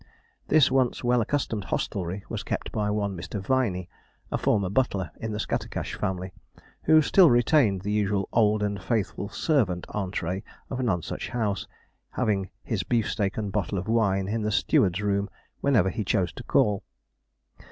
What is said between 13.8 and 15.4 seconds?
wine in the steward's room